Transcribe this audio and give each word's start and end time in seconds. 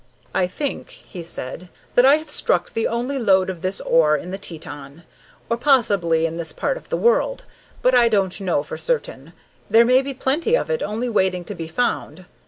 "I 0.33 0.47
think," 0.47 0.89
he 0.89 1.21
said, 1.21 1.69
"that 1.93 2.07
I 2.07 2.15
have 2.15 2.27
struck 2.27 2.73
the 2.73 2.87
only 2.87 3.19
lode 3.19 3.51
of 3.51 3.61
this 3.61 3.79
ore 3.81 4.17
in 4.17 4.31
the 4.31 4.39
Teton, 4.39 5.03
or 5.47 5.57
possibly 5.57 6.25
in 6.25 6.37
this 6.37 6.51
part 6.51 6.75
of 6.75 6.89
the 6.89 6.97
world, 6.97 7.45
but 7.83 7.93
I 7.93 8.09
don't 8.09 8.41
know 8.41 8.63
for 8.63 8.79
certain. 8.79 9.31
There 9.69 9.85
may 9.85 10.01
be 10.01 10.15
plenty 10.15 10.55
of 10.57 10.71
it 10.71 10.81
only 10.81 11.07
waiting 11.07 11.43
to 11.45 11.53
be 11.53 11.67
found. 11.67 12.25